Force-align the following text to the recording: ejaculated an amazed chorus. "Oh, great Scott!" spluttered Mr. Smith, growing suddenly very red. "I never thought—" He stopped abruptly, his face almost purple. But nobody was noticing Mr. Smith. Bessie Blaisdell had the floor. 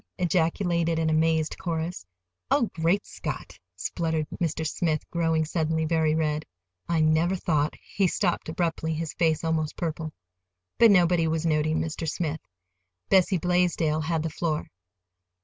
ejaculated 0.17 0.97
an 0.97 1.11
amazed 1.11 1.59
chorus. 1.59 2.07
"Oh, 2.49 2.71
great 2.73 3.05
Scott!" 3.05 3.59
spluttered 3.75 4.25
Mr. 4.41 4.67
Smith, 4.67 5.07
growing 5.11 5.45
suddenly 5.45 5.85
very 5.85 6.15
red. 6.15 6.43
"I 6.89 7.01
never 7.01 7.35
thought—" 7.35 7.75
He 7.93 8.07
stopped 8.07 8.49
abruptly, 8.49 8.95
his 8.95 9.13
face 9.13 9.43
almost 9.43 9.75
purple. 9.77 10.11
But 10.79 10.89
nobody 10.89 11.27
was 11.27 11.45
noticing 11.45 11.79
Mr. 11.81 12.09
Smith. 12.09 12.41
Bessie 13.09 13.37
Blaisdell 13.37 14.01
had 14.01 14.23
the 14.23 14.31
floor. 14.31 14.71